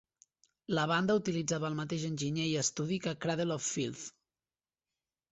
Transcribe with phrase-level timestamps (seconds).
[0.75, 4.07] La banda utilitzava el mateix enginyer i estudi que Cradle of Filth.